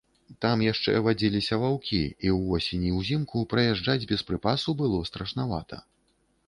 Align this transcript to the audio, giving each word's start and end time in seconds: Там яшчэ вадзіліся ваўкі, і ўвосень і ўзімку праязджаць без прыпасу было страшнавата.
Там 0.43 0.61
яшчэ 0.65 0.93
вадзіліся 1.07 1.59
ваўкі, 1.63 1.99
і 2.29 2.33
ўвосень 2.37 2.87
і 2.91 2.97
ўзімку 2.99 3.45
праязджаць 3.53 4.07
без 4.15 4.21
прыпасу 4.33 4.69
было 4.83 5.05
страшнавата. 5.13 5.77